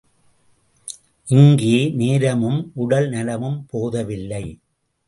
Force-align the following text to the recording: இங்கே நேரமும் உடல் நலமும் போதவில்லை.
இங்கே 1.27 1.75
நேரமும் 1.95 2.71
உடல் 2.75 3.09
நலமும் 3.09 3.65
போதவில்லை. 3.69 4.43